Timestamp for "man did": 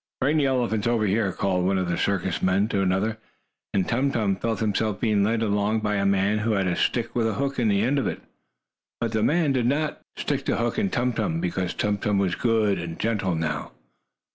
9.21-9.67